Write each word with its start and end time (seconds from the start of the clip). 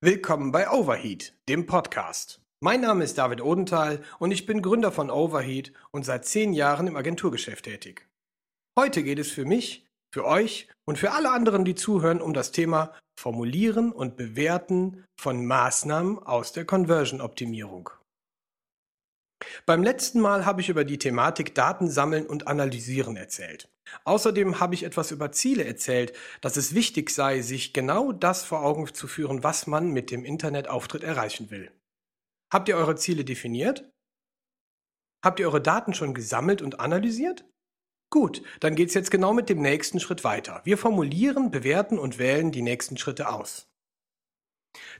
Willkommen 0.00 0.52
bei 0.52 0.70
Overheat, 0.70 1.34
dem 1.48 1.66
Podcast. 1.66 2.40
Mein 2.60 2.82
Name 2.82 3.02
ist 3.02 3.18
David 3.18 3.40
Odenthal 3.40 4.02
und 4.20 4.30
ich 4.30 4.46
bin 4.46 4.62
Gründer 4.62 4.92
von 4.92 5.10
Overheat 5.10 5.72
und 5.90 6.04
seit 6.04 6.24
zehn 6.24 6.52
Jahren 6.52 6.86
im 6.86 6.94
Agenturgeschäft 6.94 7.64
tätig. 7.64 8.08
Heute 8.78 9.02
geht 9.02 9.18
es 9.18 9.32
für 9.32 9.44
mich, 9.44 9.84
für 10.14 10.24
euch 10.24 10.68
und 10.86 10.96
für 10.98 11.10
alle 11.10 11.32
anderen, 11.32 11.64
die 11.64 11.74
zuhören, 11.74 12.20
um 12.20 12.34
das 12.34 12.52
Thema 12.52 12.94
Formulieren 13.18 13.90
und 13.90 14.16
Bewerten 14.16 15.04
von 15.20 15.44
Maßnahmen 15.44 16.20
aus 16.20 16.52
der 16.52 16.64
Conversion-Optimierung. 16.64 17.90
Beim 19.66 19.82
letzten 19.82 20.20
Mal 20.20 20.46
habe 20.46 20.60
ich 20.60 20.68
über 20.68 20.84
die 20.84 20.98
Thematik 20.98 21.54
Daten 21.54 21.88
sammeln 21.88 22.26
und 22.26 22.48
analysieren 22.48 23.16
erzählt. 23.16 23.68
Außerdem 24.04 24.60
habe 24.60 24.74
ich 24.74 24.82
etwas 24.82 25.10
über 25.10 25.32
Ziele 25.32 25.64
erzählt, 25.64 26.12
dass 26.40 26.56
es 26.56 26.74
wichtig 26.74 27.10
sei, 27.10 27.40
sich 27.40 27.72
genau 27.72 28.12
das 28.12 28.44
vor 28.44 28.62
Augen 28.62 28.92
zu 28.92 29.06
führen, 29.06 29.42
was 29.42 29.66
man 29.66 29.90
mit 29.90 30.10
dem 30.10 30.24
Internetauftritt 30.24 31.04
erreichen 31.04 31.50
will. 31.50 31.70
Habt 32.52 32.68
ihr 32.68 32.76
eure 32.76 32.96
Ziele 32.96 33.24
definiert? 33.24 33.90
Habt 35.24 35.40
ihr 35.40 35.46
eure 35.46 35.60
Daten 35.60 35.94
schon 35.94 36.14
gesammelt 36.14 36.62
und 36.62 36.80
analysiert? 36.80 37.44
Gut, 38.10 38.42
dann 38.60 38.74
geht's 38.74 38.94
jetzt 38.94 39.10
genau 39.10 39.34
mit 39.34 39.48
dem 39.48 39.60
nächsten 39.60 40.00
Schritt 40.00 40.24
weiter. 40.24 40.62
Wir 40.64 40.78
formulieren, 40.78 41.50
bewerten 41.50 41.98
und 41.98 42.18
wählen 42.18 42.52
die 42.52 42.62
nächsten 42.62 42.96
Schritte 42.96 43.28
aus. 43.28 43.70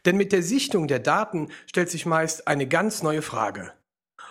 Denn 0.05 0.17
mit 0.17 0.33
der 0.33 0.43
Sichtung 0.43 0.89
der 0.89 0.99
Daten 0.99 1.51
stellt 1.67 1.89
sich 1.91 2.05
meist 2.05 2.49
eine 2.49 2.69
ganz 2.69 3.03
neue 3.03 3.23
Frage. 3.23 3.73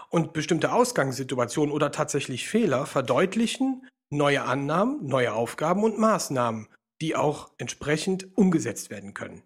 Und 0.09 0.33
bestimmte 0.33 0.71
Ausgangssituationen 0.71 1.73
oder 1.73 1.91
tatsächlich 1.91 2.47
Fehler 2.47 2.85
verdeutlichen 2.85 3.87
neue 4.09 4.43
Annahmen, 4.43 5.05
neue 5.05 5.33
Aufgaben 5.33 5.83
und 5.83 5.97
Maßnahmen, 5.97 6.67
die 7.01 7.15
auch 7.15 7.51
entsprechend 7.57 8.37
umgesetzt 8.37 8.89
werden 8.89 9.13
können. 9.13 9.43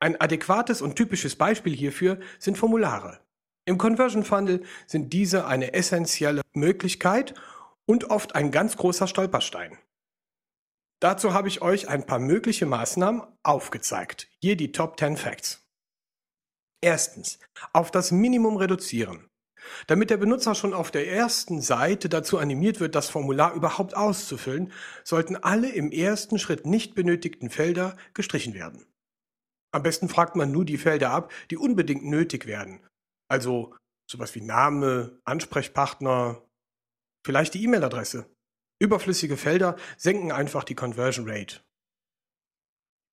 Ein 0.00 0.20
adäquates 0.20 0.82
und 0.82 0.96
typisches 0.96 1.36
Beispiel 1.36 1.74
hierfür 1.74 2.20
sind 2.38 2.58
Formulare. 2.58 3.20
Im 3.64 3.78
Conversion 3.78 4.22
Funnel 4.22 4.62
sind 4.86 5.12
diese 5.12 5.46
eine 5.46 5.72
essentielle 5.72 6.42
Möglichkeit 6.52 7.34
und 7.86 8.10
oft 8.10 8.34
ein 8.34 8.50
ganz 8.50 8.76
großer 8.76 9.08
Stolperstein. 9.08 9.78
Dazu 11.00 11.34
habe 11.34 11.48
ich 11.48 11.62
euch 11.62 11.88
ein 11.88 12.06
paar 12.06 12.18
mögliche 12.18 12.66
Maßnahmen 12.66 13.22
aufgezeigt. 13.42 14.28
Hier 14.40 14.56
die 14.56 14.72
Top 14.72 14.98
10 14.98 15.16
Facts. 15.16 15.66
Erstens, 16.80 17.38
auf 17.72 17.90
das 17.90 18.12
Minimum 18.12 18.56
reduzieren. 18.56 19.28
Damit 19.86 20.10
der 20.10 20.16
Benutzer 20.16 20.54
schon 20.54 20.74
auf 20.74 20.90
der 20.90 21.10
ersten 21.10 21.60
Seite 21.60 22.08
dazu 22.08 22.38
animiert 22.38 22.80
wird, 22.80 22.94
das 22.94 23.08
Formular 23.08 23.54
überhaupt 23.54 23.96
auszufüllen, 23.96 24.72
sollten 25.04 25.36
alle 25.36 25.70
im 25.70 25.92
ersten 25.92 26.38
Schritt 26.38 26.66
nicht 26.66 26.94
benötigten 26.94 27.50
Felder 27.50 27.96
gestrichen 28.14 28.54
werden. 28.54 28.86
Am 29.72 29.82
besten 29.82 30.08
fragt 30.08 30.36
man 30.36 30.52
nur 30.52 30.64
die 30.64 30.78
Felder 30.78 31.10
ab, 31.10 31.32
die 31.50 31.56
unbedingt 31.56 32.04
nötig 32.04 32.46
werden. 32.46 32.80
Also 33.28 33.74
sowas 34.10 34.34
wie 34.34 34.40
Name, 34.40 35.20
Ansprechpartner, 35.24 36.42
vielleicht 37.24 37.54
die 37.54 37.62
E-Mail-Adresse. 37.64 38.30
Überflüssige 38.78 39.36
Felder 39.36 39.76
senken 39.96 40.32
einfach 40.32 40.64
die 40.64 40.74
Conversion 40.74 41.28
Rate. 41.28 41.60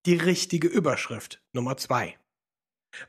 Die 0.05 0.15
richtige 0.15 0.67
Überschrift 0.67 1.41
Nummer 1.53 1.77
zwei. 1.77 2.17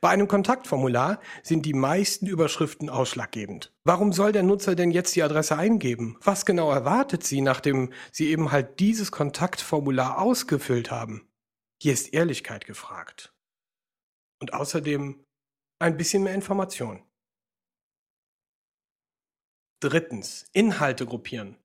Bei 0.01 0.11
einem 0.11 0.29
Kontaktformular 0.29 1.21
sind 1.43 1.67
die 1.67 1.75
meisten 1.75 2.27
Überschriften 2.27 2.89
ausschlaggebend. 2.89 3.73
Warum 3.85 4.13
soll 4.13 4.33
der 4.33 4.43
Nutzer 4.43 4.75
denn 4.75 4.91
jetzt 4.91 5.15
die 5.17 5.23
Adresse 5.23 5.57
eingeben? 5.57 6.17
Was 6.23 6.47
genau 6.47 6.71
erwartet 6.71 7.25
sie, 7.25 7.41
nachdem 7.41 7.93
sie 8.13 8.29
eben 8.29 8.53
halt 8.53 8.81
dieses 8.81 9.13
Kontaktformular 9.13 10.19
ausgefüllt 10.19 10.91
haben? 10.91 11.29
Hier 11.83 11.93
ist 11.93 12.13
Ehrlichkeit 12.15 12.67
gefragt. 12.67 13.35
Und 14.41 14.55
außerdem 14.55 15.25
ein 15.79 15.97
bisschen 15.97 16.23
mehr 16.23 16.35
Information. 16.35 17.03
Drittens, 19.81 20.47
Inhalte 20.53 21.05
gruppieren. 21.05 21.59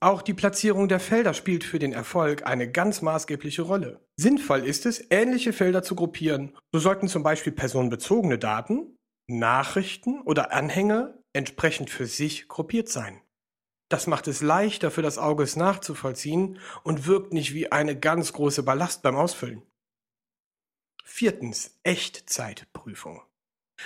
Auch 0.00 0.20
die 0.20 0.34
Platzierung 0.34 0.88
der 0.88 1.00
Felder 1.00 1.32
spielt 1.32 1.64
für 1.64 1.78
den 1.78 1.92
Erfolg 1.92 2.46
eine 2.46 2.70
ganz 2.70 3.00
maßgebliche 3.00 3.62
Rolle. 3.62 4.06
Sinnvoll 4.16 4.64
ist 4.64 4.84
es, 4.84 5.06
ähnliche 5.10 5.54
Felder 5.54 5.82
zu 5.82 5.94
gruppieren. 5.94 6.54
So 6.72 6.80
sollten 6.80 7.08
zum 7.08 7.22
Beispiel 7.22 7.52
personenbezogene 7.52 8.38
Daten, 8.38 8.96
Nachrichten 9.26 10.20
oder 10.20 10.52
Anhänge 10.52 11.22
entsprechend 11.32 11.88
für 11.90 12.06
sich 12.06 12.46
gruppiert 12.48 12.88
sein. 12.88 13.22
Das 13.88 14.06
macht 14.06 14.28
es 14.28 14.42
leichter 14.42 14.90
für 14.90 15.02
das 15.02 15.16
Auge 15.16 15.44
es 15.44 15.56
nachzuvollziehen 15.56 16.58
und 16.82 17.06
wirkt 17.06 17.32
nicht 17.32 17.54
wie 17.54 17.72
eine 17.72 17.98
ganz 17.98 18.32
große 18.32 18.64
Ballast 18.64 19.02
beim 19.02 19.16
Ausfüllen. 19.16 19.62
Viertens, 21.04 21.78
Echtzeitprüfung. 21.84 23.22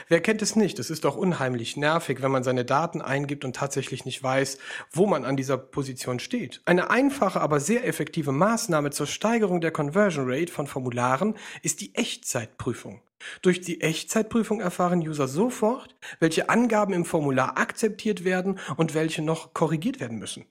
Wer 0.08 0.20
kennt 0.20 0.42
es 0.42 0.56
nicht? 0.56 0.78
Es 0.78 0.90
ist 0.90 1.04
doch 1.04 1.16
unheimlich 1.16 1.76
nervig, 1.76 2.22
wenn 2.22 2.30
man 2.30 2.44
seine 2.44 2.64
Daten 2.64 3.00
eingibt 3.00 3.44
und 3.44 3.56
tatsächlich 3.56 4.04
nicht 4.04 4.22
weiß, 4.22 4.58
wo 4.92 5.06
man 5.06 5.24
an 5.24 5.36
dieser 5.36 5.58
Position 5.58 6.20
steht. 6.20 6.60
Eine 6.64 6.90
einfache, 6.90 7.40
aber 7.40 7.60
sehr 7.60 7.86
effektive 7.86 8.32
Maßnahme 8.32 8.90
zur 8.90 9.06
Steigerung 9.06 9.60
der 9.60 9.72
Conversion 9.72 10.26
Rate 10.28 10.52
von 10.52 10.66
Formularen 10.66 11.36
ist 11.62 11.80
die 11.80 11.94
Echtzeitprüfung. 11.94 13.02
Durch 13.42 13.60
die 13.60 13.80
Echtzeitprüfung 13.80 14.60
erfahren 14.60 15.00
User 15.00 15.28
sofort, 15.28 15.94
welche 16.20 16.48
Angaben 16.48 16.94
im 16.94 17.04
Formular 17.04 17.58
akzeptiert 17.58 18.24
werden 18.24 18.58
und 18.76 18.94
welche 18.94 19.22
noch 19.22 19.52
korrigiert 19.52 20.00
werden 20.00 20.18
müssen. 20.18 20.46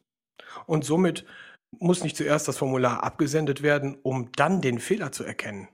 Und 0.65 0.85
somit 0.85 1.25
muss 1.71 2.03
nicht 2.03 2.17
zuerst 2.17 2.47
das 2.47 2.57
Formular 2.57 3.03
abgesendet 3.03 3.61
werden, 3.61 3.97
um 4.03 4.31
dann 4.33 4.61
den 4.61 4.79
Fehler 4.79 5.11
zu 5.11 5.23
erkennen. 5.23 5.67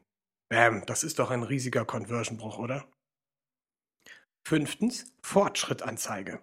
Bäm, 0.49 0.83
das 0.85 1.03
ist 1.03 1.19
doch 1.19 1.31
ein 1.31 1.43
riesiger 1.43 1.85
Conversionbruch, 1.85 2.59
oder? 2.59 2.85
Fünftens 4.47 5.11
Fortschrittanzeige. 5.23 6.39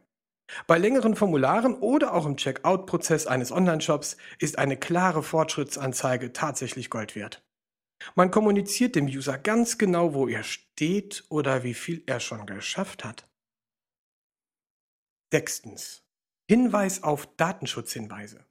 Bei 0.67 0.77
längeren 0.77 1.15
Formularen 1.15 1.77
oder 1.77 2.15
auch 2.15 2.27
im 2.27 2.37
Checkout-Prozess 2.37 3.29
eines 3.29 3.53
Online-Shops 3.53 4.17
ist 4.41 4.59
eine 4.59 4.77
klare 4.77 5.23
Fortschrittsanzeige 5.23 6.33
tatsächlich 6.33 6.91
Gold 6.91 7.15
wert. 7.15 7.47
Man 8.17 8.33
kommuniziert 8.33 8.97
dem 8.97 9.07
User 9.07 9.39
ganz 9.39 9.79
genau, 9.79 10.15
wo 10.15 10.27
er 10.27 10.43
steht 10.43 11.25
oder 11.29 11.63
wie 11.63 11.75
viel 11.75 12.03
er 12.07 12.19
schon 12.19 12.45
geschafft 12.45 13.05
hat. 13.05 13.31
Sechstens. 15.33 16.05
Hinweis 16.51 17.05
auf 17.05 17.29
Datenschutzhinweise. 17.37 18.45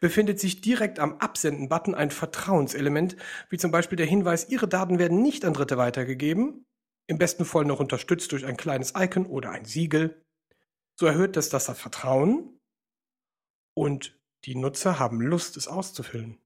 Befindet 0.00 0.40
sich 0.40 0.60
direkt 0.60 0.98
am 0.98 1.18
Absenden-Button 1.18 1.94
ein 1.94 2.10
Vertrauenselement, 2.10 3.16
wie 3.48 3.58
zum 3.58 3.70
Beispiel 3.70 3.96
der 3.96 4.06
Hinweis, 4.06 4.48
Ihre 4.48 4.66
Daten 4.66 4.98
werden 4.98 5.22
nicht 5.22 5.44
an 5.44 5.54
Dritte 5.54 5.78
weitergegeben, 5.78 6.66
im 7.06 7.18
besten 7.18 7.44
Fall 7.44 7.64
noch 7.64 7.80
unterstützt 7.80 8.32
durch 8.32 8.44
ein 8.46 8.56
kleines 8.56 8.94
Icon 8.96 9.26
oder 9.26 9.50
ein 9.50 9.64
Siegel. 9.64 10.22
So 10.98 11.06
erhöht 11.06 11.36
es 11.36 11.48
das 11.48 11.66
Vertrauen 11.78 12.58
und 13.76 14.18
die 14.44 14.54
Nutzer 14.54 14.98
haben 14.98 15.20
Lust, 15.20 15.56
es 15.56 15.68
auszufüllen. 15.68 16.38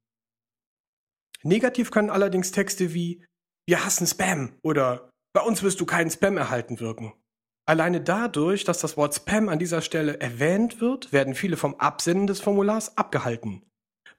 Negativ 1.42 1.90
können 1.90 2.10
allerdings 2.10 2.50
Texte 2.50 2.92
wie 2.92 3.24
Wir 3.66 3.84
hassen 3.84 4.06
Spam 4.06 4.58
oder 4.62 5.10
Bei 5.32 5.42
uns 5.42 5.62
wirst 5.62 5.80
du 5.80 5.86
keinen 5.86 6.10
Spam 6.10 6.36
erhalten 6.36 6.80
wirken. 6.80 7.14
Alleine 7.64 8.00
dadurch, 8.00 8.64
dass 8.64 8.80
das 8.80 8.96
Wort 8.96 9.14
Spam 9.14 9.48
an 9.48 9.60
dieser 9.60 9.80
Stelle 9.80 10.18
erwähnt 10.20 10.80
wird, 10.80 11.12
werden 11.12 11.36
viele 11.36 11.56
vom 11.56 11.76
Absenden 11.76 12.26
des 12.26 12.40
Formulars 12.40 12.96
abgehalten. 12.96 13.69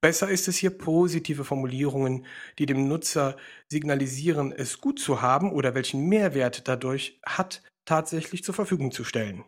Besser 0.02 0.30
ist 0.30 0.48
es 0.48 0.58
hier 0.58 0.72
positive 0.72 1.46
Formulierungen, 1.46 2.26
die 2.58 2.66
dem 2.66 2.88
Nutzer 2.88 3.38
signalisieren, 3.70 4.52
es 4.52 4.82
gut 4.82 5.00
zu 5.00 5.22
haben 5.22 5.52
oder 5.52 5.76
welchen 5.76 6.10
Mehrwert 6.10 6.68
dadurch 6.68 7.20
hat, 7.24 7.62
tatsächlich 7.86 8.44
zur 8.44 8.56
Verfügung 8.56 8.92
zu 8.92 9.04
stellen. 9.04 9.46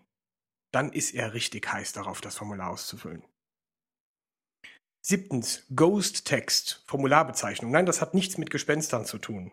Dann 0.71 0.91
ist 0.91 1.15
er 1.15 1.33
richtig 1.33 1.71
heiß 1.71 1.93
darauf, 1.93 2.21
das 2.21 2.35
Formular 2.35 2.69
auszufüllen. 2.69 3.23
Siebtens, 5.01 5.65
Ghost 5.75 6.25
Text, 6.25 6.83
Formularbezeichnung. 6.87 7.71
Nein, 7.71 7.85
das 7.85 7.99
hat 7.99 8.13
nichts 8.13 8.37
mit 8.37 8.51
Gespenstern 8.51 9.05
zu 9.05 9.17
tun. 9.17 9.51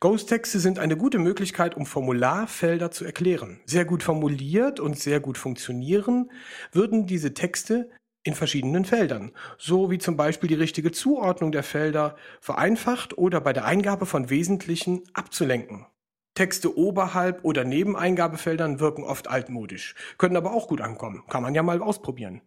Ghost-Texte 0.00 0.58
sind 0.58 0.78
eine 0.78 0.96
gute 0.96 1.18
Möglichkeit, 1.18 1.76
um 1.76 1.86
Formularfelder 1.86 2.90
zu 2.90 3.04
erklären. 3.04 3.60
Sehr 3.66 3.84
gut 3.84 4.02
formuliert 4.02 4.80
und 4.80 4.98
sehr 4.98 5.20
gut 5.20 5.38
funktionieren 5.38 6.30
würden 6.72 7.06
diese 7.06 7.34
Texte 7.34 7.90
in 8.22 8.34
verschiedenen 8.34 8.84
Feldern, 8.84 9.32
so 9.56 9.90
wie 9.90 9.98
zum 9.98 10.16
Beispiel 10.16 10.48
die 10.48 10.54
richtige 10.54 10.92
Zuordnung 10.92 11.52
der 11.52 11.62
Felder 11.62 12.16
vereinfacht 12.40 13.16
oder 13.16 13.40
bei 13.40 13.52
der 13.52 13.64
Eingabe 13.64 14.06
von 14.06 14.28
Wesentlichen 14.30 15.02
abzulenken. 15.14 15.86
Texte 16.34 16.76
oberhalb 16.76 17.44
oder 17.44 17.64
neben 17.64 17.96
Eingabefeldern 17.96 18.78
wirken 18.78 19.04
oft 19.04 19.28
altmodisch, 19.28 19.94
können 20.16 20.36
aber 20.36 20.52
auch 20.52 20.68
gut 20.68 20.80
ankommen, 20.80 21.24
kann 21.28 21.42
man 21.42 21.54
ja 21.54 21.62
mal 21.62 21.82
ausprobieren. 21.82 22.42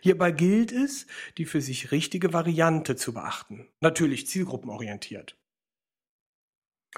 Hierbei 0.00 0.32
gilt 0.32 0.72
es, 0.72 1.06
die 1.36 1.44
für 1.44 1.60
sich 1.60 1.92
richtige 1.92 2.32
Variante 2.32 2.96
zu 2.96 3.12
beachten, 3.14 3.68
natürlich 3.80 4.26
zielgruppenorientiert. 4.26 5.36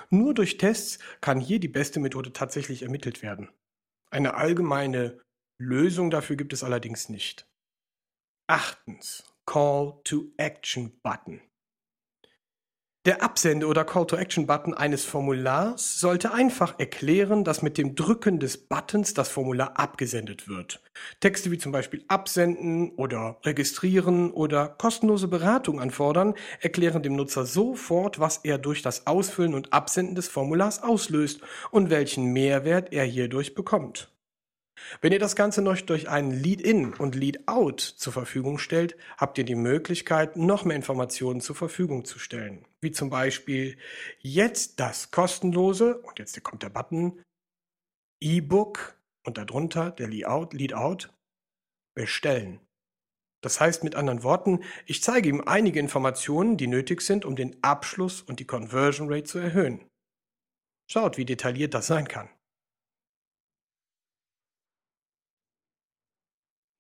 Nur 0.09 0.35
durch 0.35 0.57
Tests 0.57 0.99
kann 1.21 1.41
hier 1.41 1.61
die 1.61 1.69
beste 1.69 2.01
Methode 2.01 2.33
tatsächlich 2.33 2.83
ermittelt 2.83 3.23
werden. 3.23 3.51
Eine 4.11 4.35
allgemeine 4.35 5.21
Lösung 5.59 6.11
dafür 6.11 6.37
gibt 6.37 6.53
es 6.53 6.65
allerdings 6.65 7.09
nicht. 7.09 7.50
Achtens. 8.51 9.23
Call-to-Action-Button. 9.47 11.41
Der 13.07 13.23
Absende- 13.23 13.69
oder 13.69 13.85
Call-to-Action-Button 13.85 14.75
eines 14.75 15.05
Formulars 15.05 16.01
sollte 16.01 16.35
einfach 16.35 16.77
erklären, 16.81 17.45
dass 17.45 17.63
mit 17.63 17.79
dem 17.79 17.95
Drücken 17.95 18.41
des 18.41 18.59
Buttons 18.59 19.15
das 19.15 19.29
Formular 19.29 19.79
abgesendet 19.79 20.49
wird. 20.49 20.83
Texte 21.21 21.53
wie 21.53 21.59
zum 21.59 21.71
Beispiel 21.71 22.05
absenden 22.09 22.91
oder 22.97 23.39
registrieren 23.45 24.33
oder 24.33 24.67
kostenlose 24.69 25.29
Beratung 25.29 25.81
anfordern, 25.81 26.35
erklären 26.59 27.05
dem 27.05 27.15
Nutzer 27.15 27.47
sofort, 27.47 28.19
was 28.19 28.39
er 28.39 28.59
durch 28.59 28.83
das 28.83 29.07
Ausfüllen 29.07 29.55
und 29.55 29.73
Absenden 29.73 30.17
des 30.17 30.27
Formulars 30.27 30.83
auslöst 30.83 31.41
und 31.71 31.89
welchen 31.89 32.33
Mehrwert 32.33 32.93
er 32.93 33.05
hierdurch 33.05 33.55
bekommt. 33.55 34.11
Wenn 35.01 35.13
ihr 35.13 35.19
das 35.19 35.37
Ganze 35.37 35.63
noch 35.63 35.81
durch 35.81 36.09
einen 36.09 36.31
Lead-In 36.31 36.95
und 36.95 37.15
Lead-Out 37.15 37.81
zur 37.81 38.13
Verfügung 38.13 38.59
stellt, 38.59 38.97
habt 39.17 39.39
ihr 39.39 39.45
die 39.45 39.55
Möglichkeit, 39.55 40.37
noch 40.37 40.65
mehr 40.65 40.77
Informationen 40.77 41.41
zur 41.41 41.57
Verfügung 41.57 42.05
zu 42.05 42.19
stellen. 42.19 42.65
Wie 42.81 42.91
zum 42.91 43.11
Beispiel 43.11 43.77
jetzt 44.19 44.81
das 44.81 45.11
kostenlose, 45.11 45.99
und 45.99 46.19
jetzt 46.19 46.43
kommt 46.43 46.63
der 46.63 46.71
Button, 46.71 47.23
E-Book 48.21 48.99
und 49.25 49.39
darunter 49.39 49.91
der 49.91 50.09
Lead-Out, 50.09 50.53
Lead-Out, 50.53 51.13
bestellen. 51.95 52.61
Das 53.43 53.61
heißt 53.61 53.85
mit 53.85 53.95
anderen 53.95 54.23
Worten, 54.23 54.61
ich 54.87 55.03
zeige 55.03 55.29
ihm 55.29 55.43
einige 55.47 55.81
Informationen, 55.81 56.57
die 56.57 56.67
nötig 56.67 57.01
sind, 57.01 57.25
um 57.25 57.37
den 57.37 57.63
Abschluss 57.63 58.21
und 58.21 58.39
die 58.39 58.47
Conversion 58.47 59.11
Rate 59.11 59.25
zu 59.25 59.39
erhöhen. 59.39 59.87
Schaut, 60.91 61.17
wie 61.17 61.25
detailliert 61.25 61.73
das 61.73 61.87
sein 61.87 62.09
kann. 62.09 62.29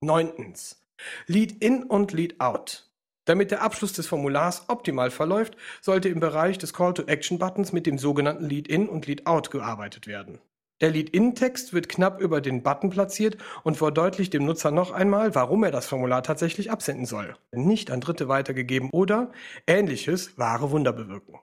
Neuntens. 0.02 0.82
Lead-In 1.26 1.82
und 1.82 2.12
Lead-Out. 2.12 2.90
Damit 3.26 3.50
der 3.50 3.60
Abschluss 3.60 3.92
des 3.92 4.06
Formulars 4.06 4.64
optimal 4.68 5.10
verläuft, 5.10 5.58
sollte 5.82 6.08
im 6.08 6.20
Bereich 6.20 6.56
des 6.56 6.72
Call-to-Action-Buttons 6.72 7.74
mit 7.74 7.84
dem 7.84 7.98
sogenannten 7.98 8.46
Lead-In 8.46 8.88
und 8.88 9.06
Lead-Out 9.06 9.50
gearbeitet 9.50 10.06
werden. 10.06 10.38
Der 10.80 10.88
Lead-In-Text 10.88 11.74
wird 11.74 11.90
knapp 11.90 12.18
über 12.22 12.40
den 12.40 12.62
Button 12.62 12.88
platziert 12.88 13.36
und 13.62 13.76
verdeutlicht 13.76 14.32
dem 14.32 14.46
Nutzer 14.46 14.70
noch 14.70 14.90
einmal, 14.90 15.34
warum 15.34 15.64
er 15.64 15.70
das 15.70 15.86
Formular 15.86 16.22
tatsächlich 16.22 16.70
absenden 16.70 17.04
soll. 17.04 17.36
Nicht 17.52 17.90
an 17.90 18.00
Dritte 18.00 18.26
weitergegeben 18.26 18.88
oder 18.92 19.30
ähnliches 19.66 20.38
wahre 20.38 20.70
Wunder 20.70 20.94
bewirken. 20.94 21.38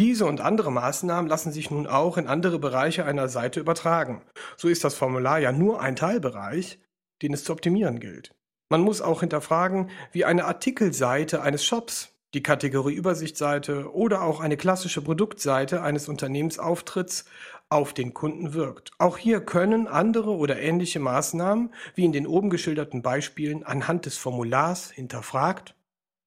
Diese 0.00 0.24
und 0.24 0.40
andere 0.40 0.72
Maßnahmen 0.72 1.28
lassen 1.28 1.52
sich 1.52 1.70
nun 1.70 1.86
auch 1.86 2.16
in 2.16 2.26
andere 2.26 2.58
Bereiche 2.58 3.04
einer 3.04 3.28
Seite 3.28 3.60
übertragen. 3.60 4.22
So 4.56 4.68
ist 4.68 4.82
das 4.82 4.94
Formular 4.94 5.40
ja 5.40 5.52
nur 5.52 5.82
ein 5.82 5.94
Teilbereich, 5.94 6.78
den 7.20 7.34
es 7.34 7.44
zu 7.44 7.52
optimieren 7.52 8.00
gilt. 8.00 8.34
Man 8.70 8.80
muss 8.80 9.02
auch 9.02 9.20
hinterfragen, 9.20 9.90
wie 10.10 10.24
eine 10.24 10.46
Artikelseite 10.46 11.42
eines 11.42 11.66
Shops, 11.66 12.14
die 12.32 12.42
Kategorie 12.42 12.94
Übersichtsseite 12.94 13.92
oder 13.92 14.22
auch 14.22 14.40
eine 14.40 14.56
klassische 14.56 15.02
Produktseite 15.02 15.82
eines 15.82 16.08
Unternehmensauftritts 16.08 17.26
auf 17.68 17.92
den 17.92 18.14
Kunden 18.14 18.54
wirkt. 18.54 18.92
Auch 18.96 19.18
hier 19.18 19.42
können 19.42 19.86
andere 19.86 20.30
oder 20.34 20.58
ähnliche 20.58 21.00
Maßnahmen, 21.00 21.74
wie 21.94 22.06
in 22.06 22.12
den 22.12 22.26
oben 22.26 22.48
geschilderten 22.48 23.02
Beispielen, 23.02 23.64
anhand 23.64 24.06
des 24.06 24.16
Formulars 24.16 24.90
hinterfragt 24.90 25.74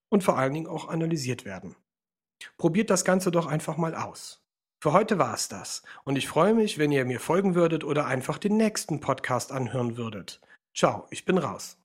und 0.10 0.24
vor 0.24 0.38
allen 0.38 0.54
Dingen 0.54 0.68
auch 0.68 0.90
analysiert 0.90 1.44
werden. 1.44 1.76
Probiert 2.58 2.90
das 2.90 3.06
Ganze 3.06 3.32
doch 3.32 3.48
einfach 3.48 3.78
mal 3.78 3.96
aus. 3.96 4.44
Für 4.82 4.92
heute 4.92 5.18
war 5.18 5.34
es 5.34 5.48
das 5.48 5.84
und 6.04 6.18
ich 6.18 6.28
freue 6.28 6.54
mich, 6.54 6.78
wenn 6.78 6.92
ihr 6.92 7.06
mir 7.06 7.20
folgen 7.20 7.56
würdet 7.56 7.84
oder 7.84 8.06
einfach 8.06 8.38
den 8.38 8.58
nächsten 8.58 9.00
Podcast 9.00 9.52
anhören 9.52 9.96
würdet. 9.98 10.42
Ciao, 10.76 11.08
ich 11.10 11.24
bin 11.24 11.38
raus. 11.38 11.83